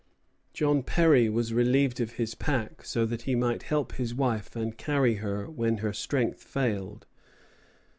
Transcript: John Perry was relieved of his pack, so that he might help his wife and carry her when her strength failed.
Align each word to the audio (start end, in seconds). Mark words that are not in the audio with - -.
John 0.51 0.81
Perry 0.81 1.29
was 1.29 1.53
relieved 1.53 2.01
of 2.01 2.13
his 2.13 2.33
pack, 2.33 2.83
so 2.83 3.05
that 3.05 3.21
he 3.21 3.35
might 3.35 3.61
help 3.61 3.91
his 3.91 4.15
wife 4.15 4.55
and 4.55 4.75
carry 4.75 5.17
her 5.17 5.47
when 5.47 5.77
her 5.77 5.93
strength 5.93 6.41
failed. 6.43 7.05